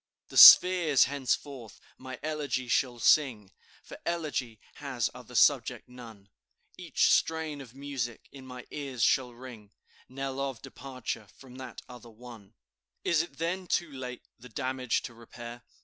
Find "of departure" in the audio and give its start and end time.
10.39-11.27